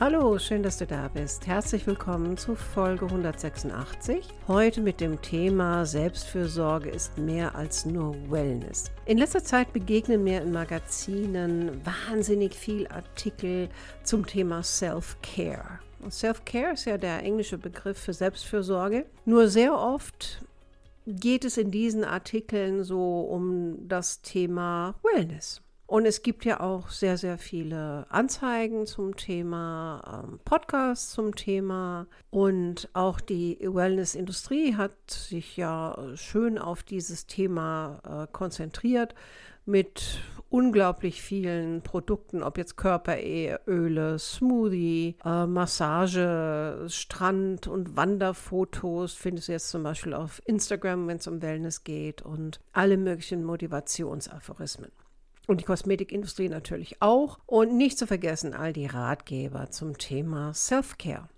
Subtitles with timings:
[0.00, 1.46] Hallo, schön, dass du da bist.
[1.46, 4.26] Herzlich willkommen zu Folge 186.
[4.48, 8.90] Heute mit dem Thema Selbstfürsorge ist mehr als nur Wellness.
[9.06, 13.68] In letzter Zeit begegnen mir in Magazinen wahnsinnig viel Artikel
[14.02, 15.78] zum Thema Self-Care.
[16.10, 19.06] Self-Care ist ja der englische Begriff für Selbstfürsorge.
[19.24, 20.44] Nur sehr oft
[21.06, 25.62] geht es in diesen Artikeln so um das Thema Wellness.
[25.86, 32.06] Und es gibt ja auch sehr, sehr viele Anzeigen zum Thema, ähm, Podcasts zum Thema.
[32.30, 39.14] Und auch die Wellness-Industrie hat sich ja schön auf dieses Thema äh, konzentriert
[39.66, 49.52] mit unglaublich vielen Produkten, ob jetzt Körperöle, Smoothie, äh, Massage, Strand- und Wanderfotos, findest du
[49.52, 54.92] jetzt zum Beispiel auf Instagram, wenn es um Wellness geht und alle möglichen Motivationsaphorismen.
[55.46, 57.38] Und die Kosmetikindustrie natürlich auch.
[57.46, 61.28] Und nicht zu vergessen all die Ratgeber zum Thema Self-Care.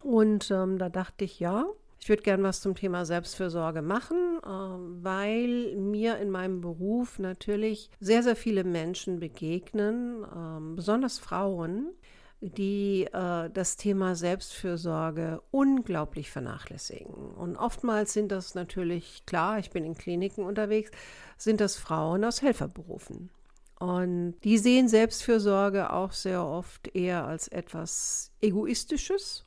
[0.00, 1.66] Und ähm, da dachte ich, ja,
[1.98, 7.90] ich würde gern was zum Thema Selbstfürsorge machen, äh, weil mir in meinem Beruf natürlich
[7.98, 11.94] sehr, sehr viele Menschen begegnen, äh, besonders Frauen,
[12.40, 17.14] die äh, das Thema Selbstfürsorge unglaublich vernachlässigen.
[17.14, 20.90] Und oftmals sind das natürlich, klar, ich bin in Kliniken unterwegs,
[21.36, 23.30] sind das Frauen aus Helferberufen.
[23.78, 29.44] Und die sehen Selbstfürsorge auch sehr oft eher als etwas Egoistisches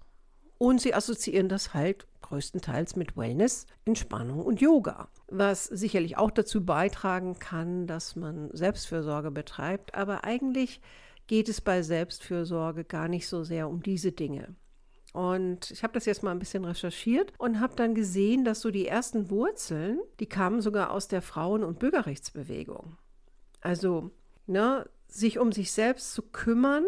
[0.57, 6.65] und sie assoziieren das halt größtenteils mit Wellness, Entspannung und Yoga, was sicherlich auch dazu
[6.65, 10.81] beitragen kann, dass man Selbstfürsorge betreibt, aber eigentlich
[11.27, 14.55] geht es bei Selbstfürsorge gar nicht so sehr um diese Dinge.
[15.13, 18.71] Und ich habe das jetzt mal ein bisschen recherchiert und habe dann gesehen, dass so
[18.71, 22.97] die ersten Wurzeln, die kamen sogar aus der Frauen- und Bürgerrechtsbewegung.
[23.61, 24.11] Also,
[24.45, 26.85] ne, sich um sich selbst zu kümmern,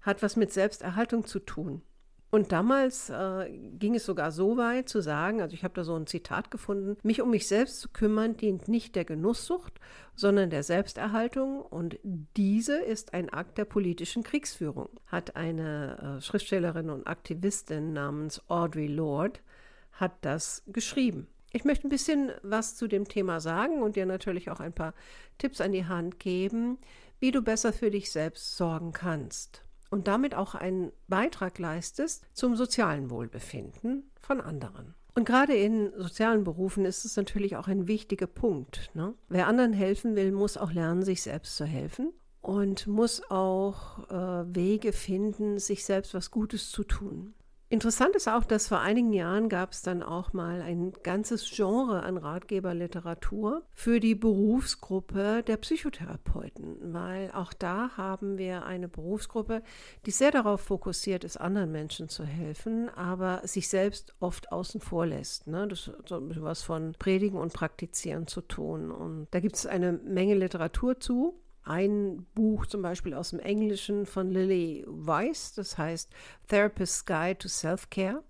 [0.00, 1.82] hat was mit Selbsterhaltung zu tun.
[2.30, 3.48] Und damals äh,
[3.78, 6.96] ging es sogar so weit zu sagen, also ich habe da so ein Zitat gefunden,
[7.02, 9.78] mich um mich selbst zu kümmern dient nicht der Genusssucht,
[10.16, 11.98] sondern der Selbsterhaltung und
[12.36, 18.86] diese ist ein Akt der politischen Kriegsführung, hat eine äh, Schriftstellerin und Aktivistin namens Audre
[18.86, 19.38] Lorde,
[19.92, 21.28] hat das geschrieben.
[21.52, 24.94] Ich möchte ein bisschen was zu dem Thema sagen und dir natürlich auch ein paar
[25.38, 26.78] Tipps an die Hand geben,
[27.20, 29.65] wie du besser für dich selbst sorgen kannst
[29.96, 34.94] und damit auch einen Beitrag leistest zum sozialen Wohlbefinden von anderen.
[35.14, 38.90] Und gerade in sozialen Berufen ist es natürlich auch ein wichtiger Punkt.
[38.92, 39.14] Ne?
[39.30, 42.12] Wer anderen helfen will, muss auch lernen, sich selbst zu helfen
[42.42, 47.32] und muss auch äh, Wege finden, sich selbst was Gutes zu tun.
[47.68, 52.04] Interessant ist auch, dass vor einigen Jahren gab es dann auch mal ein ganzes Genre
[52.04, 59.62] an Ratgeberliteratur für die Berufsgruppe der Psychotherapeuten, weil auch da haben wir eine Berufsgruppe,
[60.06, 65.04] die sehr darauf fokussiert ist, anderen Menschen zu helfen, aber sich selbst oft außen vor
[65.04, 65.48] lässt.
[65.48, 65.66] Ne?
[65.66, 68.92] Das hat so was von Predigen und Praktizieren zu tun.
[68.92, 71.34] Und da gibt es eine Menge Literatur zu
[71.66, 76.10] ein Buch zum Beispiel aus dem Englischen von Lily Weiss, das heißt
[76.48, 78.22] Therapist's Guide to Self-Care.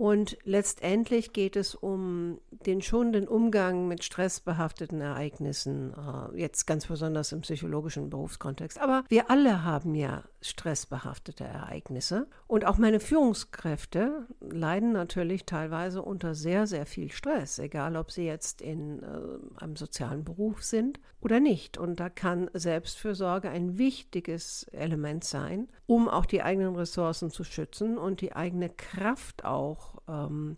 [0.00, 7.32] Und letztendlich geht es um den schonenden Umgang mit stressbehafteten Ereignissen, äh, jetzt ganz besonders
[7.32, 8.80] im psychologischen Berufskontext.
[8.80, 12.28] Aber wir alle haben ja stressbehaftete Ereignisse.
[12.46, 18.24] Und auch meine Führungskräfte leiden natürlich teilweise unter sehr, sehr viel Stress, egal ob sie
[18.24, 21.76] jetzt in äh, einem sozialen Beruf sind oder nicht.
[21.76, 27.98] Und da kann Selbstfürsorge ein wichtiges Element sein, um auch die eigenen Ressourcen zu schützen
[27.98, 30.56] und die eigene Kraft auch ähm,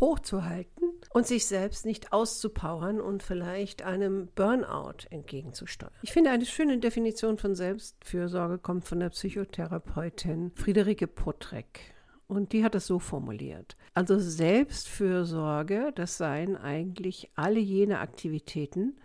[0.00, 5.92] hochzuhalten und sich selbst nicht auszupowern und vielleicht einem Burnout entgegenzusteuern.
[6.02, 11.94] Ich finde, eine schöne Definition von Selbstfürsorge kommt von der Psychotherapeutin Friederike Potrek.
[12.26, 13.76] Und die hat es so formuliert.
[13.94, 18.98] Also Selbstfürsorge, das seien eigentlich alle jene Aktivitäten,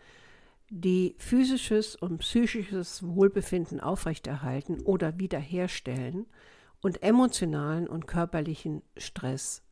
[0.70, 6.26] die physisches und psychisches Wohlbefinden aufrechterhalten oder wiederherstellen
[6.84, 9.64] und emotionalen und körperlichen Stress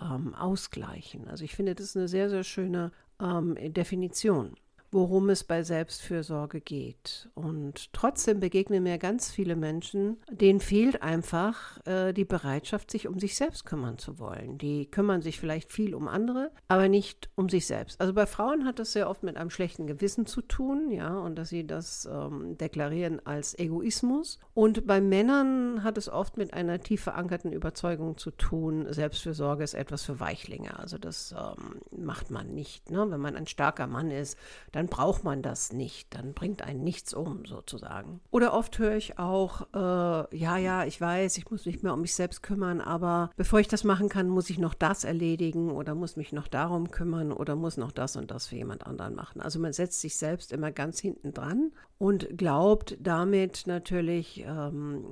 [0.00, 1.28] ähm, ausgleichen.
[1.28, 4.54] Also ich finde, das ist eine sehr, sehr schöne ähm, Definition.
[4.90, 7.28] Worum es bei Selbstfürsorge geht.
[7.34, 13.18] Und trotzdem begegnen mir ganz viele Menschen, denen fehlt einfach äh, die Bereitschaft, sich um
[13.18, 14.58] sich selbst kümmern zu wollen.
[14.58, 18.00] Die kümmern sich vielleicht viel um andere, aber nicht um sich selbst.
[18.00, 21.36] Also bei Frauen hat das sehr oft mit einem schlechten Gewissen zu tun, ja, und
[21.36, 24.38] dass sie das ähm, deklarieren als Egoismus.
[24.54, 29.74] Und bei Männern hat es oft mit einer tief verankerten Überzeugung zu tun, Selbstfürsorge ist
[29.74, 30.78] etwas für Weichlinge.
[30.78, 32.90] Also das ähm, macht man nicht.
[32.90, 33.10] Ne?
[33.10, 34.38] Wenn man ein starker Mann ist,
[34.72, 36.14] dann braucht man das nicht.
[36.14, 38.20] Dann bringt einen nichts um, sozusagen.
[38.30, 42.00] Oder oft höre ich auch, äh, ja, ja, ich weiß, ich muss mich mehr um
[42.00, 45.94] mich selbst kümmern, aber bevor ich das machen kann, muss ich noch das erledigen oder
[45.94, 49.40] muss mich noch darum kümmern oder muss noch das und das für jemand anderen machen.
[49.40, 55.04] Also man setzt sich selbst immer ganz hinten dran und glaubt damit natürlich ähm,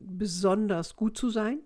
[0.00, 1.60] besonders gut zu sein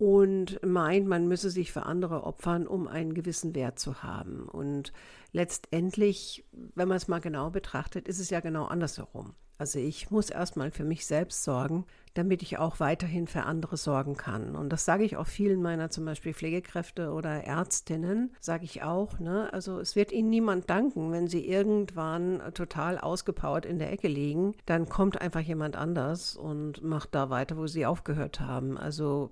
[0.00, 4.48] und meint, man müsse sich für andere opfern, um einen gewissen Wert zu haben.
[4.48, 4.94] Und
[5.32, 9.34] letztendlich, wenn man es mal genau betrachtet, ist es ja genau andersherum.
[9.60, 14.16] Also ich muss erstmal für mich selbst sorgen, damit ich auch weiterhin für andere sorgen
[14.16, 14.56] kann.
[14.56, 19.18] Und das sage ich auch vielen meiner zum Beispiel Pflegekräfte oder Ärztinnen, sage ich auch.
[19.18, 19.52] Ne?
[19.52, 24.54] Also es wird ihnen niemand danken, wenn sie irgendwann total ausgepowert in der Ecke liegen.
[24.64, 28.78] Dann kommt einfach jemand anders und macht da weiter, wo sie aufgehört haben.
[28.78, 29.28] Also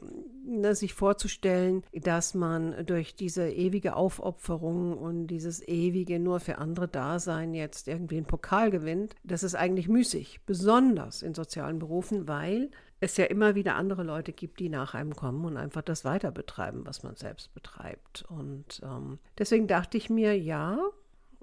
[0.74, 7.54] sich vorzustellen, dass man durch diese ewige Aufopferung und dieses ewige nur für andere Dasein
[7.54, 13.16] jetzt irgendwie einen Pokal gewinnt, das ist eigentlich müßig besonders in sozialen Berufen, weil es
[13.16, 16.84] ja immer wieder andere Leute gibt, die nach einem kommen und einfach das weiter betreiben,
[16.84, 18.24] was man selbst betreibt.
[18.28, 20.78] Und ähm, deswegen dachte ich mir, ja,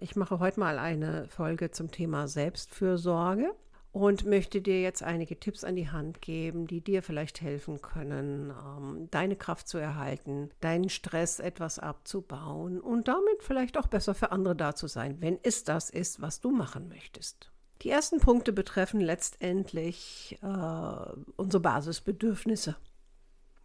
[0.01, 3.54] ich mache heute mal eine Folge zum Thema Selbstfürsorge
[3.96, 8.50] und möchte dir jetzt einige Tipps an die Hand geben, die dir vielleicht helfen können,
[8.52, 14.34] ähm, deine Kraft zu erhalten, deinen Stress etwas abzubauen und damit vielleicht auch besser für
[14.34, 17.54] andere da zu sein, wenn es das ist, was du machen möchtest.
[17.84, 22.76] Die ersten Punkte betreffen letztendlich äh, unsere Basisbedürfnisse.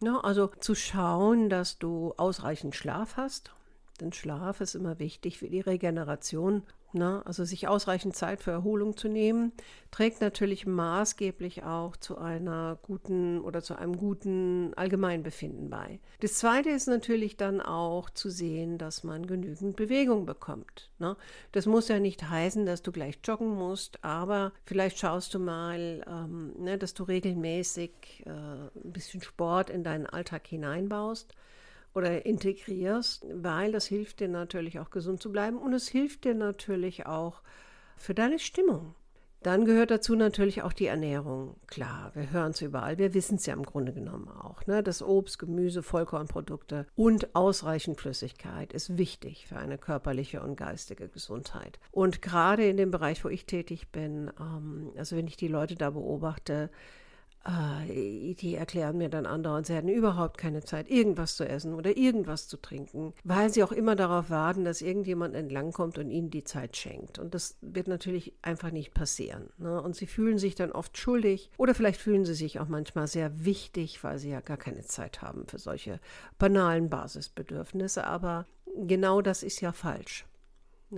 [0.01, 3.51] Ja, also zu schauen, dass du ausreichend Schlaf hast.
[3.99, 7.21] Denn Schlaf ist immer wichtig für die Regeneration Ne?
[7.25, 9.53] Also sich ausreichend Zeit für Erholung zu nehmen,
[9.91, 15.99] trägt natürlich maßgeblich auch zu einer guten oder zu einem guten Allgemeinbefinden bei.
[16.19, 20.89] Das Zweite ist natürlich dann auch zu sehen, dass man genügend Bewegung bekommt.
[20.99, 21.15] Ne?
[21.51, 26.03] Das muss ja nicht heißen, dass du gleich joggen musst, aber vielleicht schaust du mal,
[26.07, 31.33] ähm, ne, dass du regelmäßig äh, ein bisschen Sport in deinen Alltag hineinbaust
[31.93, 36.35] oder integrierst, weil das hilft dir natürlich auch gesund zu bleiben und es hilft dir
[36.35, 37.41] natürlich auch
[37.97, 38.95] für deine Stimmung.
[39.43, 41.55] Dann gehört dazu natürlich auch die Ernährung.
[41.65, 44.67] Klar, wir hören es überall, wir wissen es ja im Grunde genommen auch.
[44.67, 44.83] Ne?
[44.83, 51.79] Das Obst, Gemüse, Vollkornprodukte und ausreichend Flüssigkeit ist wichtig für eine körperliche und geistige Gesundheit.
[51.89, 55.73] Und gerade in dem Bereich, wo ich tätig bin, ähm, also wenn ich die Leute
[55.73, 56.69] da beobachte,
[57.45, 62.47] die erklären mir dann andauernd, sie hätten überhaupt keine Zeit, irgendwas zu essen oder irgendwas
[62.47, 66.77] zu trinken, weil sie auch immer darauf warten, dass irgendjemand entlangkommt und ihnen die Zeit
[66.77, 67.17] schenkt.
[67.17, 69.49] Und das wird natürlich einfach nicht passieren.
[69.57, 69.81] Ne?
[69.81, 73.43] Und sie fühlen sich dann oft schuldig oder vielleicht fühlen sie sich auch manchmal sehr
[73.43, 75.99] wichtig, weil sie ja gar keine Zeit haben für solche
[76.37, 78.05] banalen Basisbedürfnisse.
[78.05, 78.45] Aber
[78.85, 80.25] genau das ist ja falsch.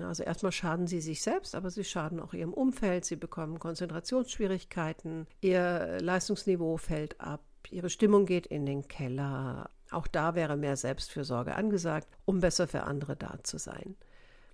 [0.01, 3.05] Also erstmal schaden sie sich selbst, aber sie schaden auch ihrem Umfeld.
[3.05, 9.69] Sie bekommen Konzentrationsschwierigkeiten, ihr Leistungsniveau fällt ab, ihre Stimmung geht in den Keller.
[9.91, 13.95] Auch da wäre mehr Selbstfürsorge angesagt, um besser für andere da zu sein.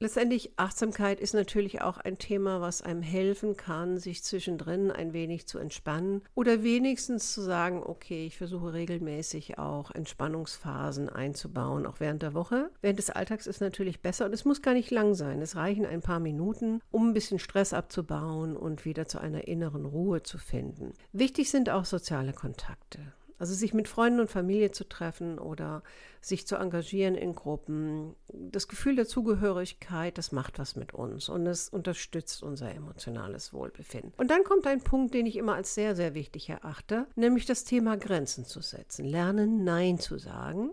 [0.02, 5.46] Letztendlich Achtsamkeit ist natürlich auch ein Thema, was einem helfen kann, sich zwischendrin ein wenig
[5.46, 12.22] zu entspannen oder wenigstens zu sagen, okay, ich versuche regelmäßig auch Entspannungsphasen einzubauen, auch während
[12.22, 12.70] der Woche.
[12.80, 15.42] Während des Alltags ist natürlich besser und es muss gar nicht lang sein.
[15.42, 19.86] Es reichen ein paar Minuten, um ein bisschen Stress abzubauen und wieder zu einer inneren
[19.86, 20.94] Ruhe zu finden.
[21.12, 23.00] Wichtig sind auch soziale Kontakte.
[23.40, 25.82] Also sich mit Freunden und Familie zu treffen oder
[26.22, 28.16] sich zu engagieren in Gruppen.
[28.28, 34.14] Das Gefühl der Zugehörigkeit, das macht was mit uns und es unterstützt unser emotionales Wohlbefinden.
[34.18, 37.64] Und dann kommt ein Punkt, den ich immer als sehr, sehr wichtig erachte, nämlich das
[37.64, 39.06] Thema Grenzen zu setzen.
[39.06, 40.72] Lernen, Nein zu sagen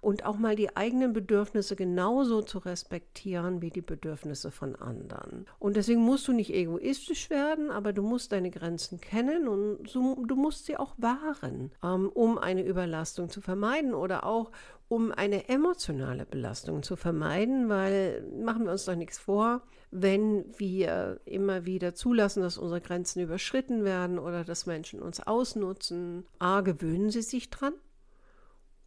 [0.00, 5.46] und auch mal die eigenen Bedürfnisse genauso zu respektieren wie die Bedürfnisse von anderen.
[5.58, 10.36] Und deswegen musst du nicht egoistisch werden, aber du musst deine Grenzen kennen und du
[10.36, 14.50] musst sie auch wahren, ähm, um eine Überlastung zu vermeiden oder auch
[14.88, 21.20] um eine emotionale Belastung zu vermeiden, weil machen wir uns doch nichts vor, wenn wir
[21.26, 27.10] immer wieder zulassen, dass unsere Grenzen überschritten werden oder dass Menschen uns ausnutzen, a, gewöhnen
[27.10, 27.74] sie sich dran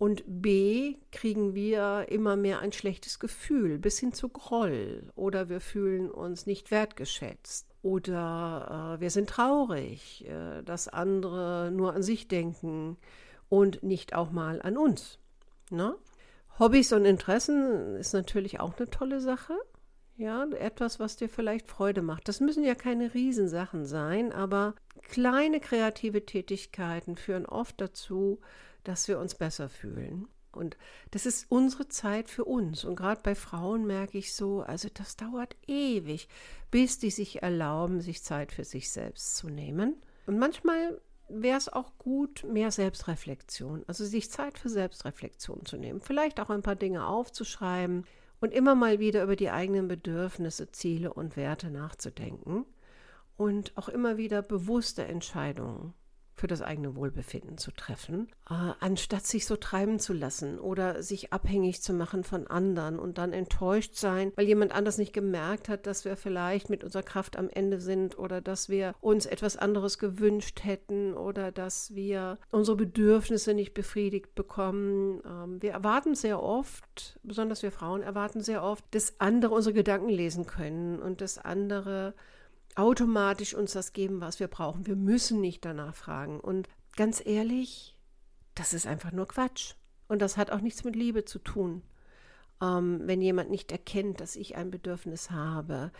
[0.02, 5.62] Und B, kriegen wir immer mehr ein schlechtes Gefühl bis hin zu Groll oder wir
[5.62, 12.28] fühlen uns nicht wertgeschätzt oder äh, wir sind traurig, äh, dass andere nur an sich
[12.28, 12.98] denken
[13.48, 15.20] und nicht auch mal an uns.
[15.70, 15.96] Ne?
[16.58, 19.54] Hobbys und Interessen ist natürlich auch eine tolle Sache.
[20.18, 22.28] Ja, etwas, was dir vielleicht Freude macht.
[22.28, 24.74] Das müssen ja keine Riesensachen sein, aber
[25.10, 28.40] kleine kreative Tätigkeiten führen oft dazu,
[28.84, 30.28] dass wir uns besser fühlen.
[30.52, 30.78] Und
[31.12, 32.84] das ist unsere Zeit für uns.
[32.84, 36.28] Und gerade bei Frauen merke ich so, also das dauert ewig,
[36.72, 40.02] bis die sich erlauben, sich Zeit für sich selbst zu nehmen.
[40.26, 46.02] Und manchmal wäre es auch gut, mehr Selbstreflexion, also sich Zeit für Selbstreflexion zu nehmen.
[46.02, 48.06] Vielleicht auch ein paar Dinge aufzuschreiben
[48.42, 52.66] und immer mal wieder über die eigenen Bedürfnisse, Ziele und Werte nachzudenken
[53.38, 55.94] und auch immer wieder bewusste Entscheidungen
[56.34, 61.34] für das eigene Wohlbefinden zu treffen, äh, anstatt sich so treiben zu lassen oder sich
[61.34, 65.86] abhängig zu machen von anderen und dann enttäuscht sein, weil jemand anders nicht gemerkt hat,
[65.86, 70.00] dass wir vielleicht mit unserer Kraft am Ende sind oder dass wir uns etwas anderes
[70.00, 75.22] gewünscht hätten oder dass wir unsere Bedürfnisse nicht befriedigt bekommen.
[75.26, 80.10] Ähm, wir erwarten sehr oft, besonders wir Frauen erwarten sehr oft, dass andere unsere Gedanken
[80.10, 82.14] lesen können und dass andere
[82.78, 84.88] automatisch uns das geben, was wir brauchen.
[84.88, 86.40] Wir müssen nicht danach fragen.
[86.40, 87.96] Und ganz ehrlich,
[88.56, 89.76] das ist einfach nur Quatsch.
[90.08, 91.84] Und das hat auch nichts mit Liebe zu tun.
[92.62, 95.92] Ähm, wenn jemand nicht erkennt, dass ich ein Bedürfnis habe.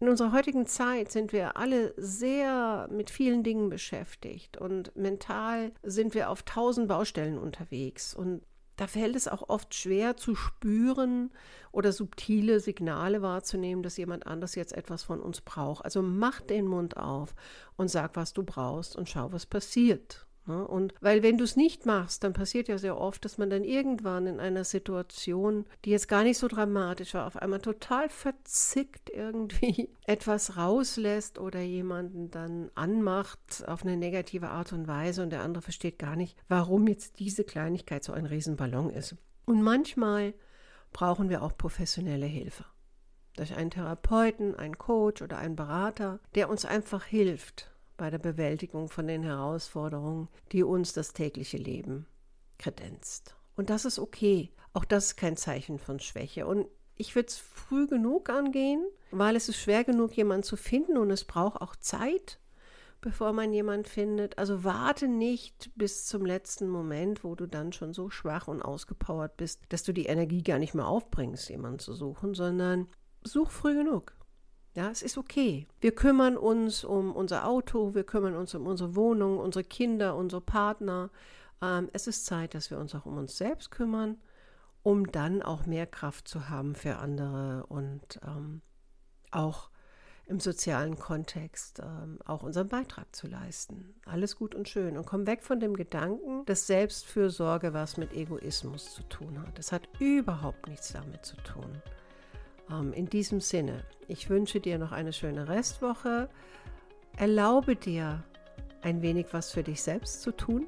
[0.00, 6.14] In unserer heutigen Zeit sind wir alle sehr mit vielen Dingen beschäftigt und mental sind
[6.14, 8.14] wir auf tausend Baustellen unterwegs.
[8.14, 8.42] Und
[8.78, 11.30] da fällt es auch oft schwer zu spüren
[11.72, 15.84] oder subtile Signale wahrzunehmen, dass jemand anders jetzt etwas von uns braucht.
[15.84, 17.34] Also mach den Mund auf
[17.76, 20.27] und sag, was du brauchst und schau, was passiert.
[20.48, 20.66] Ne?
[20.66, 23.64] Und weil wenn du es nicht machst, dann passiert ja sehr oft, dass man dann
[23.64, 29.10] irgendwann in einer Situation, die jetzt gar nicht so dramatisch war, auf einmal total verzickt
[29.10, 35.42] irgendwie etwas rauslässt oder jemanden dann anmacht auf eine negative Art und Weise und der
[35.42, 39.16] andere versteht gar nicht, warum jetzt diese Kleinigkeit so ein Riesenballon ist.
[39.44, 40.32] Und manchmal
[40.92, 42.64] brauchen wir auch professionelle Hilfe
[43.36, 48.88] durch einen Therapeuten, einen Coach oder einen Berater, der uns einfach hilft, bei der Bewältigung
[48.88, 52.06] von den Herausforderungen, die uns das tägliche Leben
[52.58, 53.36] kredenzt.
[53.56, 54.50] Und das ist okay.
[54.72, 56.46] Auch das ist kein Zeichen von Schwäche.
[56.46, 60.96] Und ich würde es früh genug angehen, weil es ist schwer genug, jemanden zu finden
[60.96, 62.40] und es braucht auch Zeit,
[63.00, 64.38] bevor man jemanden findet.
[64.38, 69.36] Also warte nicht bis zum letzten Moment, wo du dann schon so schwach und ausgepowert
[69.36, 72.88] bist, dass du die Energie gar nicht mehr aufbringst, jemanden zu suchen, sondern
[73.24, 74.17] such früh genug.
[74.78, 75.66] Ja, es ist okay.
[75.80, 80.40] Wir kümmern uns um unser Auto, wir kümmern uns um unsere Wohnung, unsere Kinder, unsere
[80.40, 81.10] Partner.
[81.60, 84.18] Ähm, es ist Zeit, dass wir uns auch um uns selbst kümmern,
[84.84, 88.62] um dann auch mehr Kraft zu haben für andere und ähm,
[89.32, 89.70] auch
[90.26, 93.96] im sozialen Kontext ähm, auch unseren Beitrag zu leisten.
[94.06, 94.96] Alles gut und schön.
[94.96, 99.58] Und komm weg von dem Gedanken, dass Selbstfürsorge was mit Egoismus zu tun hat.
[99.58, 101.82] Das hat überhaupt nichts damit zu tun.
[102.70, 106.28] Ähm, in diesem Sinne, ich wünsche dir noch eine schöne Restwoche.
[107.16, 108.22] Erlaube dir
[108.82, 110.66] ein wenig was für dich selbst zu tun.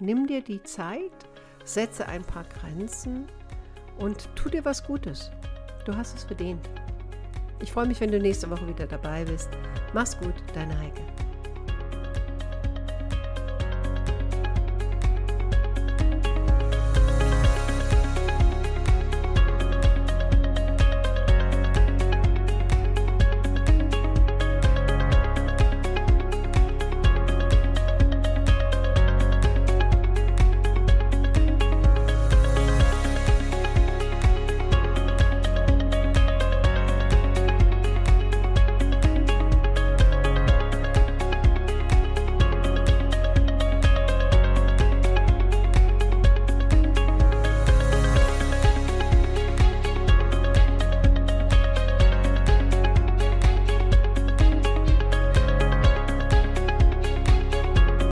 [0.00, 1.10] Nimm dir die Zeit,
[1.64, 3.26] setze ein paar Grenzen
[3.98, 5.30] und tu dir was Gutes.
[5.84, 6.68] Du hast es verdient.
[7.60, 9.48] Ich freue mich, wenn du nächste Woche wieder dabei bist.
[9.92, 11.02] Mach's gut, deine Heike.